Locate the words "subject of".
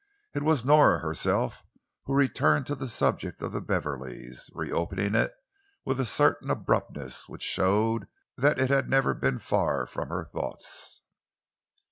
2.87-3.51